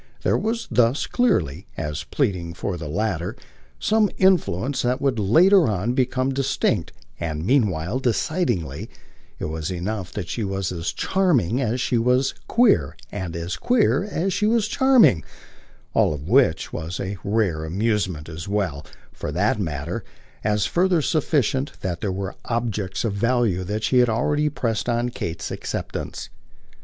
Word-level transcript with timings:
There 0.23 0.35
was 0.35 0.67
thus 0.71 1.05
clearly, 1.05 1.67
as 1.77 2.05
pleading 2.05 2.55
for 2.55 2.75
the 2.75 2.87
latter, 2.89 3.35
some 3.79 4.09
influence 4.17 4.81
that 4.81 4.99
would 4.99 5.19
later 5.19 5.67
on 5.67 5.93
become 5.93 6.33
distinct; 6.33 6.91
and 7.19 7.45
meanwhile, 7.45 7.99
decidedly, 7.99 8.89
it 9.37 9.45
was 9.45 9.69
enough 9.69 10.11
that 10.13 10.27
she 10.27 10.43
was 10.43 10.71
as 10.71 10.91
charming 10.91 11.61
as 11.61 11.79
she 11.79 11.99
was 11.99 12.33
queer 12.47 12.97
and 13.11 13.35
as 13.35 13.57
queer 13.57 14.03
as 14.05 14.33
she 14.33 14.47
was 14.47 14.67
charming 14.67 15.23
all 15.93 16.15
of 16.15 16.27
which 16.27 16.73
was 16.73 16.99
a 16.99 17.17
rare 17.23 17.63
amusement; 17.63 18.27
as 18.27 18.47
well, 18.47 18.83
for 19.13 19.31
that 19.31 19.59
matter, 19.59 20.03
as 20.43 20.65
further 20.65 21.03
sufficient 21.03 21.73
that 21.81 22.01
there 22.01 22.11
were 22.11 22.33
objects 22.45 23.05
of 23.05 23.13
value 23.13 23.63
she 23.79 23.99
had 23.99 24.09
already 24.09 24.49
pressed 24.49 24.89
on 24.89 25.09
Kate's 25.09 25.51
acceptance. 25.51 26.31